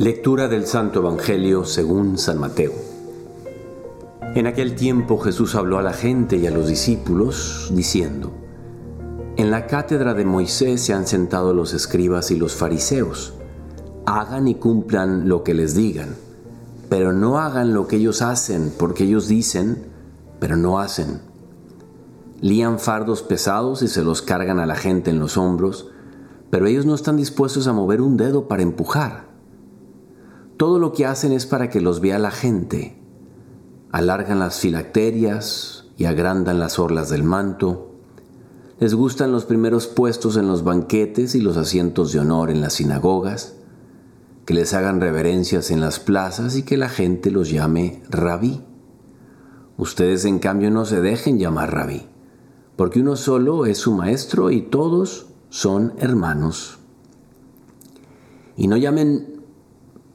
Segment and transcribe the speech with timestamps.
[0.00, 2.72] Lectura del Santo Evangelio según San Mateo.
[4.34, 8.32] En aquel tiempo Jesús habló a la gente y a los discípulos, diciendo,
[9.36, 13.34] En la cátedra de Moisés se han sentado los escribas y los fariseos.
[14.06, 16.16] Hagan y cumplan lo que les digan,
[16.88, 19.84] pero no hagan lo que ellos hacen, porque ellos dicen,
[20.38, 21.20] pero no hacen.
[22.40, 25.90] Lían fardos pesados y se los cargan a la gente en los hombros,
[26.48, 29.29] pero ellos no están dispuestos a mover un dedo para empujar.
[30.60, 32.94] Todo lo que hacen es para que los vea la gente.
[33.92, 37.94] Alargan las filacterias y agrandan las orlas del manto.
[38.78, 42.74] Les gustan los primeros puestos en los banquetes y los asientos de honor en las
[42.74, 43.54] sinagogas.
[44.44, 48.62] Que les hagan reverencias en las plazas y que la gente los llame rabí.
[49.78, 52.02] Ustedes en cambio no se dejen llamar rabí,
[52.76, 56.80] porque uno solo es su maestro y todos son hermanos.
[58.58, 59.39] Y no llamen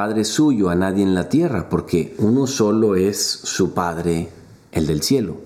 [0.00, 4.30] Padre suyo a nadie en la tierra, porque uno solo es su Padre,
[4.72, 5.36] el del cielo.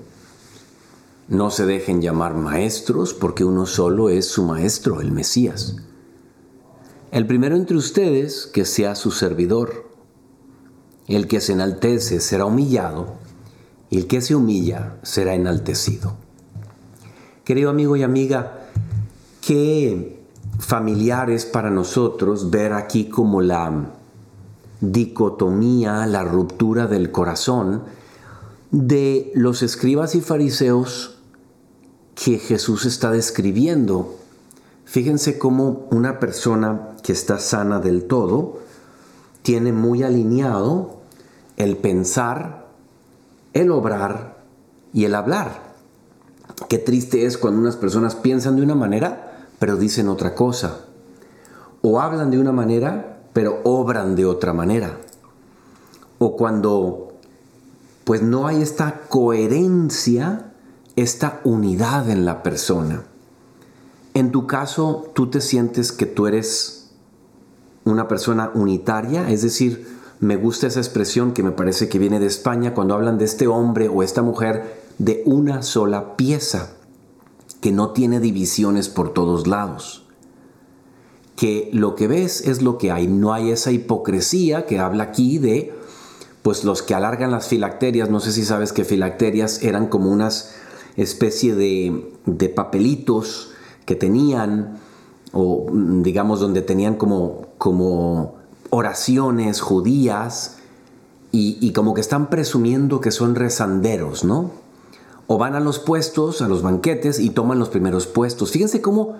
[1.27, 5.79] No se dejen llamar maestros, porque uno solo es su Maestro, el Mesías.
[7.11, 9.91] El primero entre ustedes, que sea su servidor.
[11.09, 13.15] El que se enaltece será humillado,
[13.91, 16.15] y el que se humilla será enaltecido.
[17.43, 18.69] Querido amigo y amiga,
[19.45, 20.25] qué
[20.61, 24.04] familiar es para nosotros ver aquí como la
[24.93, 27.85] dicotomía, la ruptura del corazón
[28.71, 31.19] de los escribas y fariseos
[32.15, 34.17] que Jesús está describiendo.
[34.85, 38.59] Fíjense cómo una persona que está sana del todo
[39.43, 40.97] tiene muy alineado
[41.57, 42.67] el pensar,
[43.53, 44.43] el obrar
[44.93, 45.75] y el hablar.
[46.69, 50.81] Qué triste es cuando unas personas piensan de una manera, pero dicen otra cosa.
[51.83, 54.99] O hablan de una manera, pero obran de otra manera.
[56.19, 57.13] O cuando
[58.05, 60.53] pues no hay esta coherencia,
[60.97, 63.05] esta unidad en la persona.
[64.15, 66.93] En tu caso, tú te sientes que tú eres
[67.85, 72.27] una persona unitaria, es decir, me gusta esa expresión que me parece que viene de
[72.27, 76.71] España cuando hablan de este hombre o esta mujer de una sola pieza,
[77.61, 80.04] que no tiene divisiones por todos lados
[81.37, 83.07] que lo que ves es lo que hay.
[83.07, 85.75] No hay esa hipocresía que habla aquí de,
[86.43, 90.55] pues los que alargan las filacterias, no sé si sabes que filacterias eran como unas
[90.97, 93.51] especie de, de papelitos
[93.85, 94.79] que tenían,
[95.33, 98.37] o digamos donde tenían como, como
[98.71, 100.59] oraciones judías
[101.33, 104.53] y, y como que están presumiendo que son rezanderos, ¿no?
[105.27, 108.53] O van a los puestos, a los banquetes y toman los primeros puestos.
[108.53, 109.17] Fíjense cómo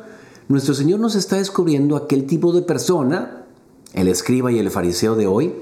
[0.49, 3.45] nuestro Señor nos está descubriendo aquel tipo de persona,
[3.93, 5.55] el escriba y el fariseo de hoy,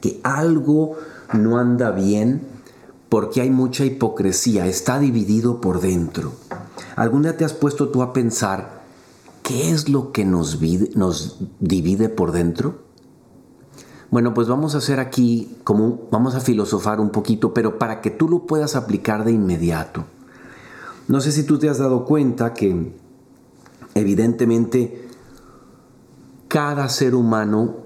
[0.00, 0.96] que algo
[1.32, 2.42] no anda bien
[3.08, 6.32] porque hay mucha hipocresía, está dividido por dentro.
[6.96, 8.82] ¿Algún día te has puesto tú a pensar
[9.42, 10.60] qué es lo que nos,
[10.94, 12.82] nos divide por dentro?
[14.10, 18.10] Bueno, pues vamos a hacer aquí como vamos a filosofar un poquito, pero para que
[18.10, 20.04] tú lo puedas aplicar de inmediato.
[21.08, 22.92] No sé si tú te has dado cuenta que
[23.94, 25.08] Evidentemente,
[26.48, 27.76] cada ser humano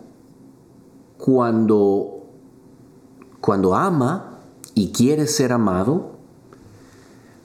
[1.18, 2.26] cuando,
[3.40, 4.40] cuando ama
[4.74, 6.18] y quiere ser amado,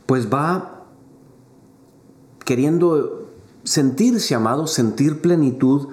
[0.06, 0.86] pues va
[2.46, 3.30] queriendo
[3.64, 5.90] sentirse amado, sentir plenitud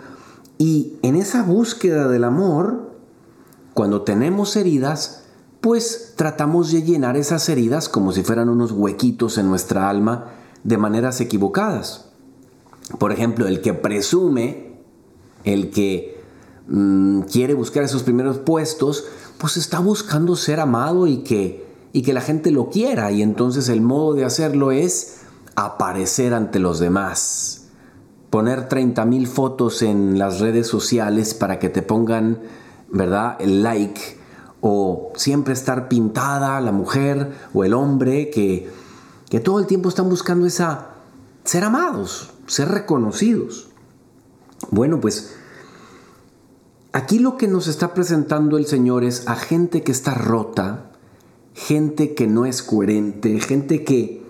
[0.59, 2.91] y en esa búsqueda del amor,
[3.73, 5.25] cuando tenemos heridas,
[5.61, 10.27] pues tratamos de llenar esas heridas como si fueran unos huequitos en nuestra alma
[10.65, 12.10] de maneras equivocadas.
[12.99, 14.73] Por ejemplo, el que presume,
[15.45, 16.21] el que
[16.67, 19.05] mm, quiere buscar esos primeros puestos,
[19.39, 23.11] pues está buscando ser amado y que, y que la gente lo quiera.
[23.13, 25.21] Y entonces el modo de hacerlo es
[25.55, 27.69] aparecer ante los demás.
[28.29, 32.41] Poner 30 mil fotos en las redes sociales para que te pongan,
[32.91, 34.19] ¿verdad?, el like.
[34.61, 38.69] O siempre estar pintada la mujer o el hombre que,
[39.31, 40.90] que todo el tiempo están buscando esa
[41.45, 43.69] ser amados, ser reconocidos.
[44.71, 45.35] Bueno, pues
[46.93, 50.93] aquí lo que nos está presentando el Señor es a gente que está rota,
[51.55, 54.23] gente que no es coherente, gente que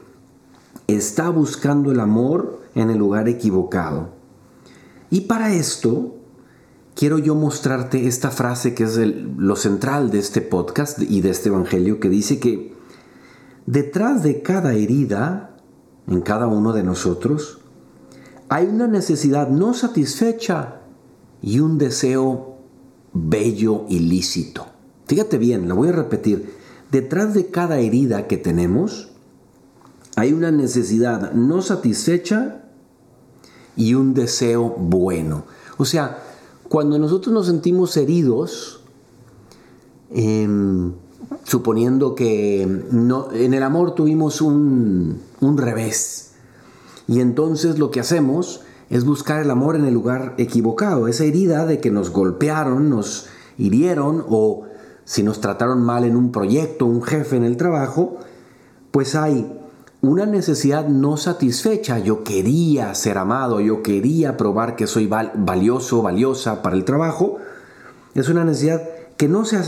[0.87, 4.11] está buscando el amor en el lugar equivocado.
[5.11, 6.17] Y para esto,
[6.95, 11.49] quiero yo mostrarte esta frase que es lo central de este podcast y de este
[11.49, 12.75] Evangelio, que dice que
[13.67, 15.50] detrás de cada herida
[16.11, 17.59] en cada uno de nosotros,
[18.49, 20.81] hay una necesidad no satisfecha
[21.41, 22.57] y un deseo
[23.13, 24.67] bello y lícito.
[25.07, 26.55] Fíjate bien, lo voy a repetir.
[26.91, 29.11] Detrás de cada herida que tenemos
[30.17, 32.65] hay una necesidad no satisfecha
[33.77, 35.45] y un deseo bueno.
[35.79, 36.19] O sea,
[36.69, 38.81] cuando nosotros nos sentimos heridos,
[40.11, 40.93] em,
[41.45, 46.33] suponiendo que no, en el amor tuvimos un, un revés,
[47.07, 51.67] y entonces lo que hacemos es buscar el amor en el lugar equivocado, esa herida
[51.67, 53.27] de que nos golpearon, nos
[53.57, 54.67] hirieron o
[55.05, 58.19] si nos trataron mal en un proyecto, un jefe en el trabajo,
[58.91, 59.61] pues hay
[60.03, 61.99] una necesidad no satisfecha.
[61.99, 67.39] Yo quería ser amado, yo quería probar que soy valioso, valiosa para el trabajo.
[68.15, 68.83] Es una necesidad
[69.17, 69.65] que no se ha.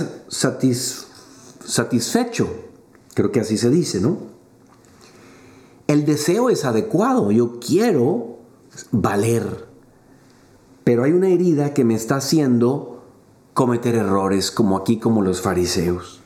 [3.14, 4.18] Creo que así se dice, ¿no?
[5.86, 7.30] El deseo es adecuado.
[7.30, 8.38] Yo quiero
[8.90, 9.66] valer.
[10.84, 13.02] Pero hay una herida que me está haciendo
[13.54, 16.20] cometer errores, como aquí, como los fariseos.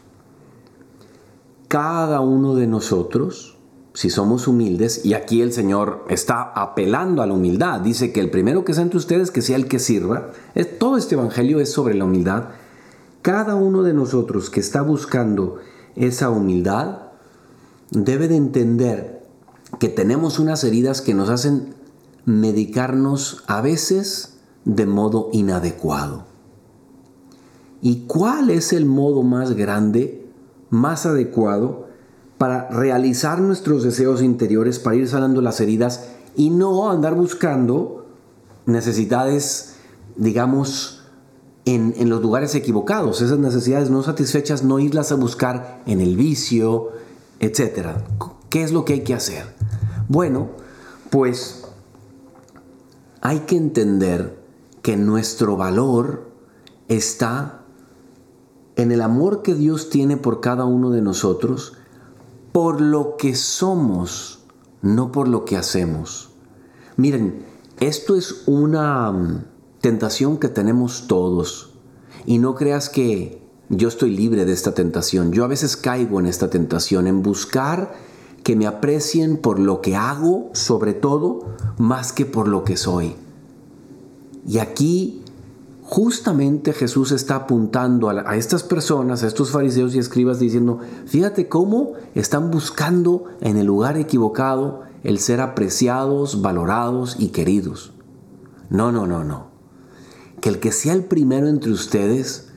[1.68, 3.56] Cada uno de nosotros
[3.96, 8.28] si somos humildes, y aquí el Señor está apelando a la humildad, dice que el
[8.28, 10.32] primero que sea entre ustedes que sea el que sirva,
[10.78, 12.50] todo este Evangelio es sobre la humildad,
[13.26, 15.56] cada uno de nosotros que está buscando
[15.96, 16.98] esa humildad
[17.90, 19.26] debe de entender
[19.80, 21.74] que tenemos unas heridas que nos hacen
[22.24, 26.24] medicarnos a veces de modo inadecuado.
[27.82, 30.30] ¿Y cuál es el modo más grande,
[30.70, 31.84] más adecuado?
[32.38, 38.06] para realizar nuestros deseos interiores, para ir sanando las heridas y no andar buscando
[38.66, 39.76] necesidades,
[40.16, 40.95] digamos,
[41.66, 46.16] en, en, los lugares equivocados, esas necesidades no satisfechas, no irlas a buscar en el
[46.16, 46.92] vicio,
[47.40, 47.88] etc.
[48.48, 49.44] ¿Qué es lo que hay que hacer?
[50.08, 50.48] Bueno,
[51.10, 51.64] pues
[53.20, 54.38] hay que entender
[54.82, 56.30] que nuestro valor
[56.88, 57.62] está
[58.76, 61.72] en el amor que Dios tiene por cada uno de nosotros
[62.52, 64.44] por lo que somos,
[64.80, 66.30] no por lo que hacemos.
[66.96, 67.44] Miren,
[67.80, 69.44] esto es una
[69.86, 71.70] tentación que tenemos todos.
[72.26, 75.30] Y no creas que yo estoy libre de esta tentación.
[75.30, 77.94] Yo a veces caigo en esta tentación, en buscar
[78.42, 83.14] que me aprecien por lo que hago, sobre todo, más que por lo que soy.
[84.44, 85.22] Y aquí
[85.82, 91.92] justamente Jesús está apuntando a, estas personas, a estos fariseos y escribas, diciendo, fíjate cómo
[92.16, 97.92] están buscando en el lugar equivocado el ser apreciados, valorados y queridos.
[98.68, 99.55] No, no, no, no.
[100.46, 102.50] Que el que sea el primero entre ustedes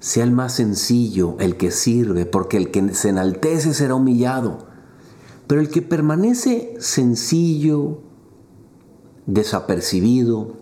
[0.00, 4.66] sea el más sencillo, el que sirve, porque el que se enaltece será humillado.
[5.46, 8.00] Pero el que permanece sencillo,
[9.26, 10.56] desapercibido,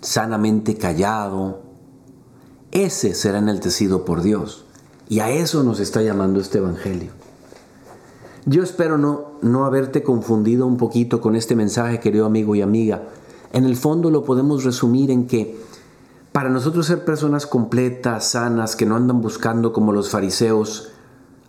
[0.00, 1.62] sanamente callado,
[2.72, 4.64] ese será enaltecido por Dios.
[5.08, 7.12] Y a eso nos está llamando este Evangelio.
[8.44, 13.04] Yo espero no, no haberte confundido un poquito con este mensaje, querido amigo y amiga.
[13.52, 15.58] En el fondo lo podemos resumir en que
[16.32, 20.92] para nosotros ser personas completas, sanas, que no andan buscando como los fariseos,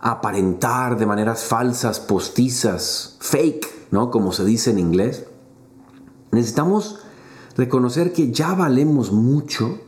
[0.00, 4.10] aparentar de maneras falsas, postizas, fake, ¿no?
[4.10, 5.26] Como se dice en inglés,
[6.32, 6.98] necesitamos
[7.56, 9.78] reconocer que ya valemos mucho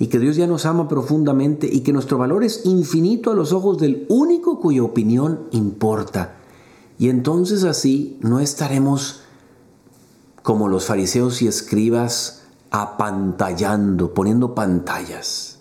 [0.00, 3.52] y que Dios ya nos ama profundamente y que nuestro valor es infinito a los
[3.52, 6.38] ojos del único cuya opinión importa.
[6.98, 9.23] Y entonces así no estaremos
[10.44, 15.60] como los fariseos y escribas apantallando, poniendo pantallas,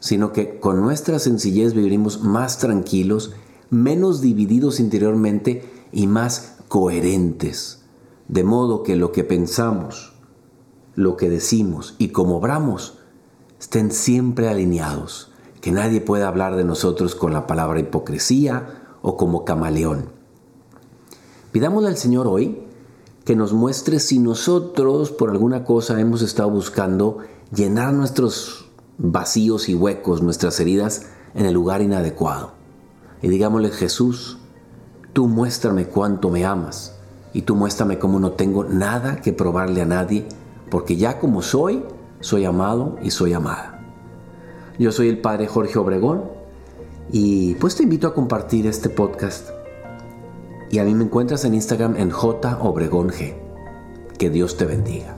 [0.00, 3.34] sino que con nuestra sencillez viviremos más tranquilos,
[3.68, 7.82] menos divididos interiormente y más coherentes,
[8.28, 10.14] de modo que lo que pensamos,
[10.94, 13.00] lo que decimos y cómo obramos
[13.60, 19.44] estén siempre alineados, que nadie pueda hablar de nosotros con la palabra hipocresía o como
[19.44, 20.08] camaleón.
[21.52, 22.67] Pidámosle al Señor hoy
[23.28, 27.18] que nos muestre si nosotros por alguna cosa hemos estado buscando
[27.54, 32.52] llenar nuestros vacíos y huecos, nuestras heridas en el lugar inadecuado.
[33.20, 34.38] Y digámosle, Jesús,
[35.12, 36.94] tú muéstrame cuánto me amas
[37.34, 40.26] y tú muéstrame cómo no tengo nada que probarle a nadie
[40.70, 41.84] porque ya como soy,
[42.20, 43.84] soy amado y soy amada.
[44.78, 46.24] Yo soy el Padre Jorge Obregón
[47.12, 49.57] y pues te invito a compartir este podcast.
[50.70, 53.34] Y a mí me encuentras en Instagram en J Obregón G.
[54.18, 55.17] Que Dios te bendiga.